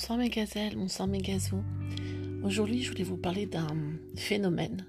[0.00, 1.64] Bonsoir mes gazelles, bonsoir mes gazous.
[2.44, 3.66] Aujourd'hui, je voulais vous parler d'un
[4.14, 4.86] phénomène,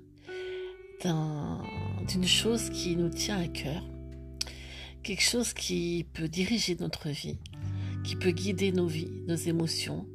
[1.04, 3.84] d'une chose qui nous tient à cœur,
[5.02, 7.40] quelque chose qui peut diriger notre vie,
[8.04, 10.06] qui peut guider nos vies, nos émotions,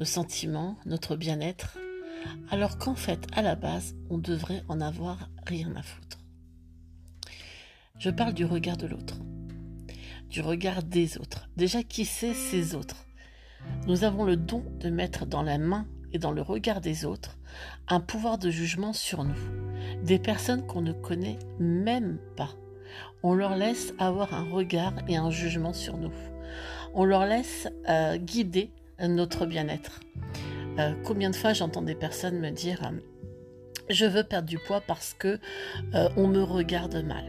[0.00, 1.78] nos sentiments, notre bien-être,
[2.50, 6.18] alors qu'en fait, à la base, on devrait en avoir rien à foutre.
[8.00, 9.20] Je parle du regard de l'autre,
[10.28, 11.48] du regard des autres.
[11.56, 13.06] Déjà, qui c'est ces autres?
[13.86, 17.38] Nous avons le don de mettre dans la main et dans le regard des autres
[17.88, 19.34] un pouvoir de jugement sur nous,
[20.02, 22.50] des personnes qu'on ne connaît même pas.
[23.22, 26.12] On leur laisse avoir un regard et un jugement sur nous.
[26.94, 30.00] On leur laisse euh, guider notre bien-être.
[30.78, 32.98] Euh, combien de fois j'entends des personnes me dire euh,
[33.90, 35.38] je veux perdre du poids parce que
[36.16, 37.24] on me regarde mal.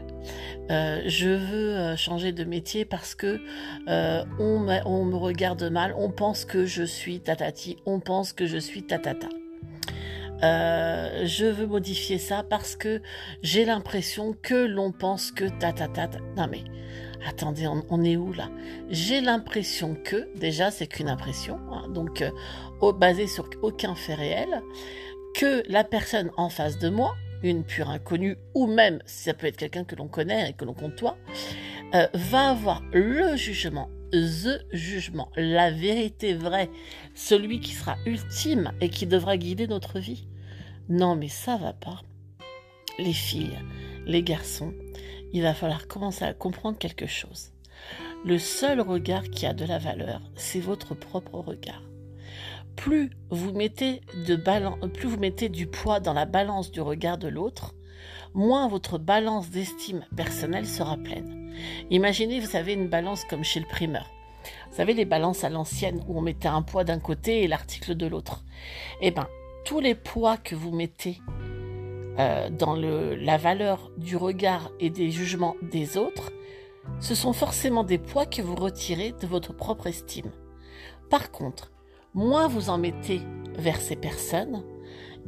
[0.70, 3.38] Euh, je veux euh, changer de métier parce que
[3.88, 8.56] euh, on, me regarde mal, on pense que je suis tatati, on pense que je
[8.56, 9.28] suis tatata.
[10.40, 13.02] je veux modifier ça parce que
[13.42, 16.08] j'ai l'impression que l'on pense que tatata.
[16.36, 16.64] Non mais
[17.28, 18.48] attendez, on, est où là?
[18.88, 22.24] J'ai l'impression que déjà c'est qu'une impression, hein, donc
[22.98, 24.62] basée sur aucun fait réel,
[25.34, 29.46] que la personne en face de moi une pure inconnue, ou même si ça peut
[29.46, 31.16] être quelqu'un que l'on connaît et que l'on côtoie,
[31.94, 36.70] euh, va avoir le jugement, the jugement, la vérité vraie,
[37.14, 40.26] celui qui sera ultime et qui devra guider notre vie.
[40.88, 42.00] Non, mais ça va pas.
[42.98, 43.58] Les filles,
[44.06, 44.72] les garçons,
[45.32, 47.50] il va falloir commencer à comprendre quelque chose.
[48.24, 51.82] Le seul regard qui a de la valeur, c'est votre propre regard
[52.76, 54.00] plus vous mettez
[55.48, 57.74] du poids dans la balance du regard de l'autre,
[58.34, 61.52] moins votre balance d'estime personnelle sera pleine.
[61.90, 64.10] Imaginez, vous avez une balance comme chez le primeur.
[64.70, 67.94] Vous savez les balances à l'ancienne où on mettait un poids d'un côté et l'article
[67.94, 68.44] de l'autre.
[69.00, 69.28] Eh bien,
[69.64, 71.20] tous les poids que vous mettez
[72.18, 76.32] euh, dans la valeur du regard et des jugements des autres,
[77.00, 80.30] ce sont forcément des poids que vous retirez de votre propre estime.
[81.08, 81.72] Par contre,
[82.14, 83.20] moins vous en mettez
[83.58, 84.62] vers ces personnes,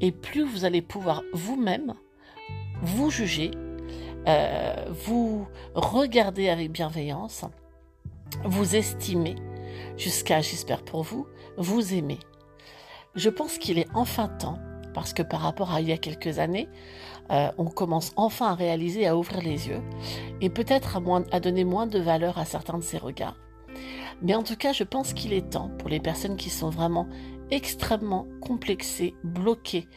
[0.01, 1.95] et plus vous allez pouvoir vous-même
[2.83, 3.51] vous juger,
[4.29, 7.45] euh, vous regarder avec bienveillance,
[8.45, 9.37] vous estimer,
[9.97, 11.27] jusqu'à, j'espère pour vous,
[11.57, 12.19] vous aimer.
[13.15, 14.59] Je pense qu'il est enfin temps,
[14.93, 16.69] parce que par rapport à il y a quelques années,
[17.31, 19.83] euh, on commence enfin à réaliser, à ouvrir les yeux,
[20.41, 21.01] et peut-être à,
[21.33, 23.37] à donner moins de valeur à certains de ces regards.
[24.23, 27.09] Mais en tout cas, je pense qu'il est temps pour les personnes qui sont vraiment
[27.51, 29.89] extrêmement complexées, bloquées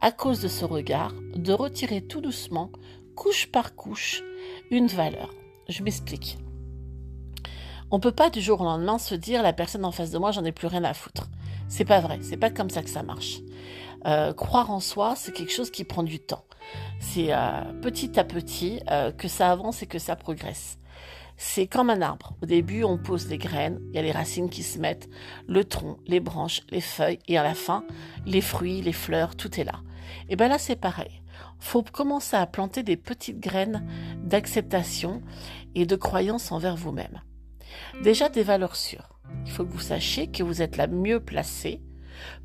[0.00, 2.70] à cause de ce regard, de retirer tout doucement,
[3.14, 4.22] couche par couche,
[4.70, 5.30] une valeur.
[5.68, 6.38] Je m'explique.
[7.90, 10.32] On peut pas du jour au lendemain se dire la personne en face de moi,
[10.32, 11.28] j'en ai plus rien à foutre.
[11.68, 13.38] C'est pas vrai, c'est pas comme ça que ça marche.
[14.06, 16.44] Euh, croire en soi, c'est quelque chose qui prend du temps.
[17.00, 20.78] C'est euh, petit à petit euh, que ça avance et que ça progresse.
[21.36, 22.34] C'est comme un arbre.
[22.42, 25.08] Au début, on pose des graines, il y a les racines qui se mettent,
[25.46, 27.84] le tronc, les branches, les feuilles, et à la fin,
[28.24, 29.80] les fruits, les fleurs, tout est là.
[30.28, 31.22] Et bien là, c'est pareil.
[31.58, 33.86] Faut commencer à planter des petites graines
[34.24, 35.22] d'acceptation
[35.74, 37.22] et de croyance envers vous-même.
[38.02, 39.20] Déjà des valeurs sûres.
[39.44, 41.82] Il faut que vous sachiez que vous êtes la mieux placée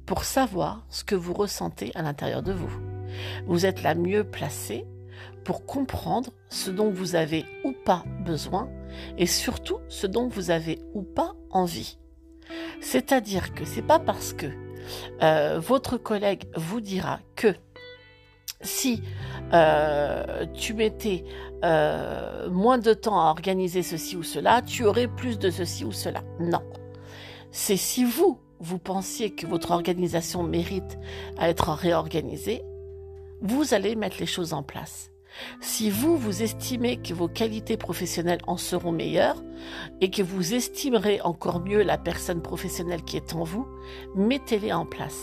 [0.06, 2.72] pour savoir ce que vous ressentez à l'intérieur de vous.
[3.46, 4.86] Vous êtes la mieux placée
[5.44, 8.70] pour comprendre ce dont vous avez ou pas besoin
[9.18, 11.98] et surtout ce dont vous avez ou pas envie.
[12.82, 14.48] C'est-à-dire que c'est pas parce que
[15.22, 17.56] euh, votre collègue vous dira que
[18.62, 19.02] si
[19.54, 21.24] euh, tu mettais
[21.64, 25.92] euh, moins de temps à organiser ceci ou cela, tu aurais plus de ceci ou
[25.92, 26.24] cela.
[26.40, 26.62] Non.
[27.52, 30.98] C'est si vous, vous pensiez que votre organisation mérite
[31.38, 32.64] à être réorganisée,
[33.42, 35.11] vous allez mettre les choses en place.
[35.62, 39.42] Si vous, vous estimez que vos qualités professionnelles en seront meilleures
[40.02, 43.68] et que vous estimerez encore mieux la personne professionnelle qui est en vous,
[44.16, 45.20] mettez-les en place.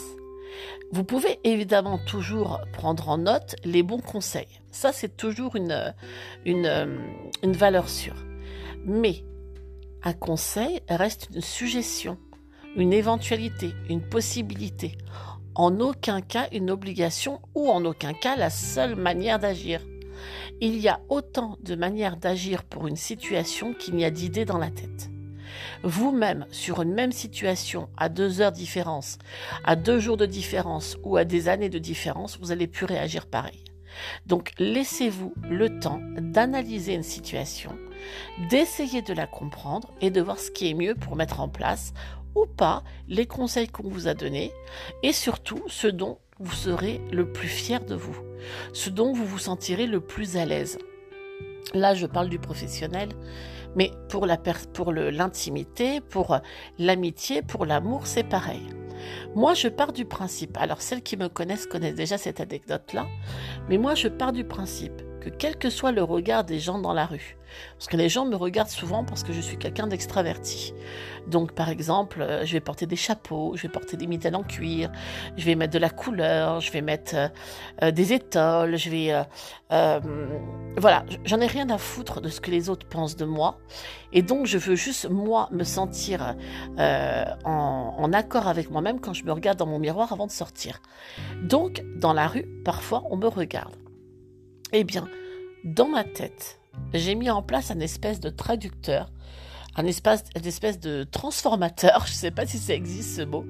[0.91, 4.61] Vous pouvez évidemment toujours prendre en note les bons conseils.
[4.71, 5.95] Ça, c'est toujours une,
[6.47, 8.25] une valeur sûre.
[8.85, 9.25] Mais
[10.03, 12.17] un conseil reste une suggestion,
[12.77, 14.97] une éventualité, une possibilité.
[15.55, 19.81] En aucun cas une obligation ou en aucun cas la seule manière d'agir.
[20.61, 24.59] Il y a autant de manières d'agir pour une situation qu'il n'y a d'idées dans
[24.59, 25.11] la tête.
[25.83, 29.19] Vous-même, sur une même situation, à deux heures de différence,
[29.65, 33.27] à deux jours de différence ou à des années de différence, vous allez plus réagir
[33.27, 33.65] pareil.
[34.27, 37.77] Donc laissez-vous le temps d'analyser une situation,
[38.51, 41.93] d'essayer de la comprendre et de voir ce qui est mieux pour mettre en place
[42.35, 44.53] ou pas les conseils qu'on vous a donnés
[45.03, 48.17] et surtout ce dont vous serez le plus fier de vous,
[48.73, 50.79] ce dont vous vous sentirez le plus à l'aise.
[51.75, 53.11] Là, je parle du professionnel,
[53.77, 56.39] mais pour l'intimité, pour
[56.79, 58.67] l'amitié, pour l'amour, c'est pareil.
[59.35, 60.57] Moi, je pars du principe.
[60.59, 63.07] Alors, celles qui me connaissent connaissent déjà cette anecdote-là,
[63.69, 66.93] mais moi, je pars du principe que quel que soit le regard des gens dans
[66.93, 67.37] la rue,
[67.77, 70.75] parce que les gens me regardent souvent parce que je suis quelqu'un d'extraverti.
[71.27, 74.43] Donc, par exemple, euh, je vais porter des chapeaux, je vais porter des mitaines en
[74.43, 74.91] cuir,
[75.37, 77.29] je vais mettre de la couleur, je vais mettre euh,
[77.83, 79.25] euh, des étoiles, je vais...
[80.77, 83.59] voilà, j'en ai rien à foutre de ce que les autres pensent de moi.
[84.13, 86.35] Et donc, je veux juste, moi, me sentir
[86.79, 90.81] en, en accord avec moi-même quand je me regarde dans mon miroir avant de sortir.
[91.43, 93.75] Donc, dans la rue, parfois, on me regarde.
[94.73, 95.09] Eh bien,
[95.65, 96.61] dans ma tête,
[96.93, 99.11] j'ai mis en place un espèce de traducteur,
[99.77, 103.47] un espèce, une espèce de transformateur, je ne sais pas si ça existe ce mot,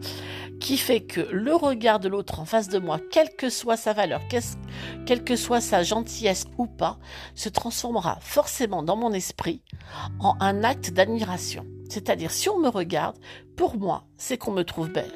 [0.61, 3.95] qui fait que le regard de l'autre en face de moi, quelle que soit sa
[3.95, 4.21] valeur,
[5.07, 6.99] quelle que soit sa gentillesse ou pas,
[7.35, 9.63] se transformera forcément dans mon esprit
[10.21, 11.67] en un acte d'admiration.
[11.89, 13.17] C'est-à-dire, si on me regarde,
[13.57, 15.13] pour moi, c'est qu'on me trouve belle,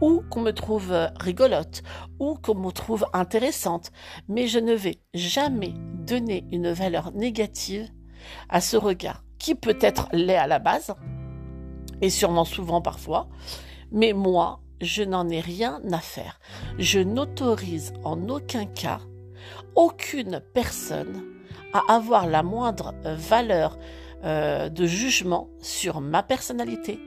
[0.00, 1.82] ou qu'on me trouve euh, rigolote,
[2.18, 3.92] ou qu'on me trouve intéressante,
[4.28, 5.74] mais je ne vais jamais
[6.06, 7.88] donner une valeur négative
[8.48, 10.94] à ce regard, qui peut-être l'est à la base,
[12.00, 13.28] et sûrement souvent parfois,
[13.90, 16.38] mais moi, je n'en ai rien à faire.
[16.78, 19.00] Je n'autorise en aucun cas
[19.74, 21.22] aucune personne
[21.72, 23.78] à avoir la moindre valeur
[24.24, 26.98] euh, de jugement sur ma personnalité,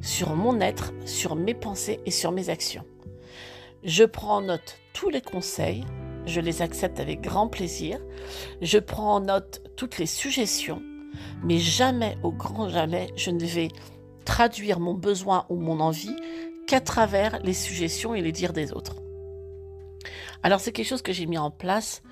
[0.00, 2.84] sur mon être, sur mes pensées et sur mes actions.
[3.82, 5.84] Je prends en note tous les conseils,
[6.26, 7.98] je les accepte avec grand plaisir,
[8.62, 10.82] je prends en note toutes les suggestions,
[11.42, 13.68] mais jamais, au grand jamais, je ne vais
[14.24, 16.16] traduire mon besoin ou mon envie
[16.66, 18.96] qu'à travers les suggestions et les dires des autres.
[20.42, 22.02] Alors c'est quelque chose que j'ai mis en place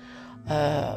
[0.49, 0.93] euh,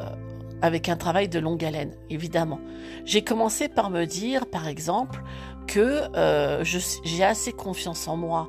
[0.61, 2.59] avec un travail de longue haleine, évidemment.
[3.05, 5.21] J'ai commencé par me dire, par exemple,
[5.67, 8.47] que euh, j'ai assez confiance en moi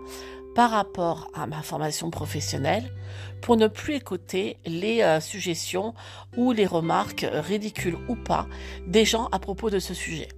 [0.54, 2.92] par rapport à ma formation professionnelle
[3.40, 5.94] pour ne plus écouter les euh, suggestions
[6.36, 8.46] ou les remarques ridicules ou pas
[8.86, 10.28] des gens à propos de ce sujet.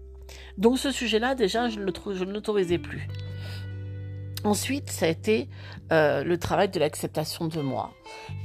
[0.59, 3.09] Donc ce sujet-là, déjà, je ne l'autorisais plus.
[4.45, 5.49] Ensuite, ça a été
[5.93, 7.93] euh, le travail de l'acceptation de moi.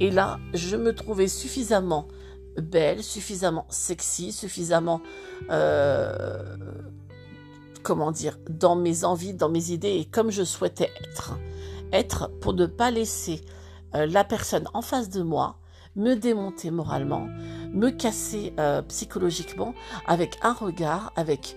[0.00, 2.06] Et là, je me trouvais suffisamment
[2.60, 5.00] belle, suffisamment sexy, suffisamment,
[5.50, 6.56] euh,
[7.82, 11.38] comment dire, dans mes envies, dans mes idées et comme je souhaitais être.
[11.92, 13.42] Être pour ne pas laisser
[13.94, 15.58] euh, la personne en face de moi
[15.94, 17.26] me démonter moralement,
[17.72, 19.74] me casser euh, psychologiquement
[20.06, 21.56] avec un regard, avec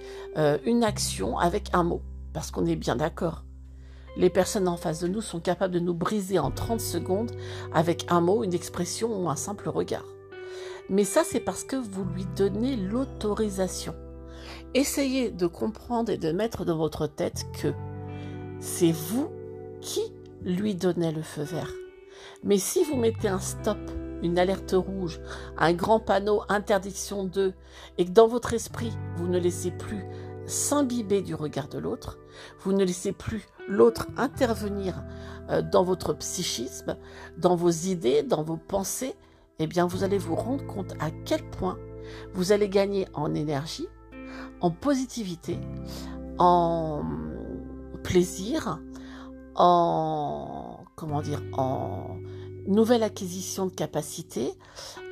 [0.65, 2.01] une action, avec un mot.
[2.31, 3.43] Parce qu'on est bien d'accord.
[4.15, 7.31] Les personnes en face de nous sont capables de nous briser en 30 secondes
[7.73, 10.05] avec un mot, une expression ou un simple regard.
[10.89, 13.95] Mais ça, c'est parce que vous lui donnez l'autorisation.
[14.73, 17.73] Essayez de comprendre et de mettre dans votre tête que
[18.59, 19.29] c'est vous
[19.81, 20.01] qui
[20.41, 21.71] lui donnez le feu vert.
[22.43, 23.77] Mais si vous mettez un stop,
[24.23, 25.21] une alerte rouge,
[25.57, 27.53] un grand panneau interdiction de,
[27.97, 30.03] et que dans votre esprit, vous ne laissez plus
[30.45, 32.17] s'imbiber du regard de l'autre,
[32.61, 35.03] vous ne laissez plus l'autre intervenir
[35.49, 36.97] euh, dans votre psychisme,
[37.37, 39.15] dans vos idées, dans vos pensées,
[39.59, 41.77] eh bien vous allez vous rendre compte à quel point
[42.33, 43.87] vous allez gagner en énergie,
[44.61, 45.59] en positivité,
[46.37, 47.03] en
[48.03, 48.79] plaisir,
[49.55, 52.17] en comment dire, en
[52.67, 54.51] nouvelle acquisition de capacité,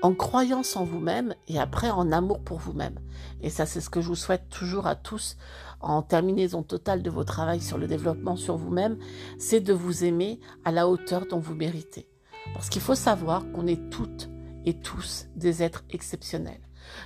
[0.02, 3.00] en croyance en vous-même et après en amour pour vous-même.
[3.42, 5.38] Et ça, c'est ce que je vous souhaite toujours à tous
[5.80, 8.98] en terminaison totale de vos travail sur le développement sur vous-même,
[9.38, 12.08] c'est de vous aimer à la hauteur dont vous méritez.
[12.54, 14.30] Parce qu'il faut savoir qu'on est toutes
[14.68, 16.60] et tous des êtres exceptionnels,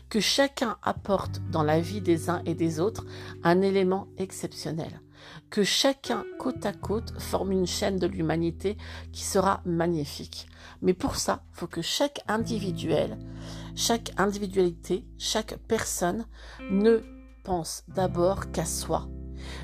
[0.09, 3.05] que chacun apporte dans la vie des uns et des autres
[3.43, 4.99] un élément exceptionnel,
[5.51, 8.77] que chacun côte à côte forme une chaîne de l'humanité
[9.13, 10.47] qui sera magnifique.
[10.81, 13.19] Mais pour ça, il faut que chaque individuel,
[13.75, 16.25] chaque individualité, chaque personne
[16.71, 17.01] ne
[17.43, 19.07] pense d'abord qu'à soi.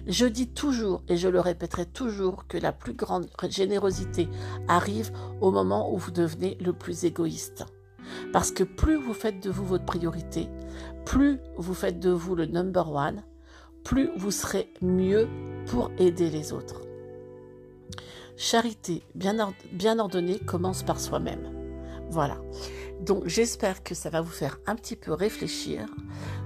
[0.06, 4.28] Je dis toujours, et je le répéterai toujours, que la plus grande générosité
[4.68, 5.12] arrive
[5.42, 7.66] au moment où vous devenez le plus égoïste.
[8.34, 10.48] Parce que plus vous faites de vous votre priorité,
[11.06, 13.24] plus vous faites de vous le number one,
[13.84, 15.28] plus vous serez mieux
[15.68, 16.82] pour aider les autres.
[18.36, 21.52] Charité bien, bien ordonnée commence par soi-même.
[22.10, 22.38] Voilà.
[23.02, 25.86] Donc j'espère que ça va vous faire un petit peu réfléchir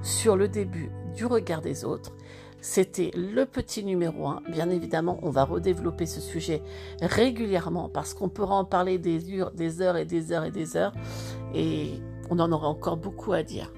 [0.01, 2.13] sur le début du regard des autres.
[2.62, 4.44] C'était le petit numéro 1.
[4.50, 6.62] Bien évidemment, on va redévelopper ce sujet
[7.01, 9.51] régulièrement parce qu'on pourra en parler des heures,
[9.98, 10.94] et des heures et des heures.
[11.56, 11.94] Et
[12.30, 13.74] on en aura encore beaucoup à dire.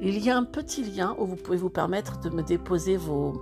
[0.00, 3.32] Il y a un petit lien où vous pouvez vous permettre de me déposer vos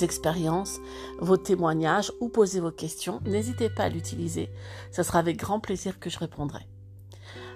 [0.00, 0.80] expériences,
[1.20, 3.20] vos témoignages ou poser vos questions.
[3.24, 4.50] N'hésitez pas à l'utiliser.
[4.90, 6.66] Ce sera avec grand plaisir que je répondrai.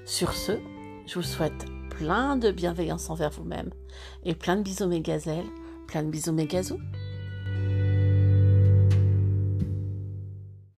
[0.05, 0.53] Sur ce,
[1.07, 3.71] je vous souhaite plein de bienveillance envers vous-même
[4.25, 5.47] et plein de bisous mes gazelles,
[5.87, 6.81] plein de bisous mes gazous.